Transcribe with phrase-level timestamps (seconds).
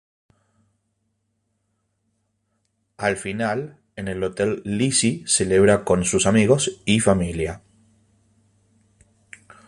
[2.97, 7.61] Al final, en el hotel Lizzie celebra con sus amigos y familia.